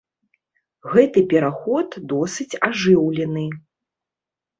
Гэты 0.93 1.19
пераход 1.33 1.89
досыць 2.13 2.59
ажыўлены. 2.69 3.45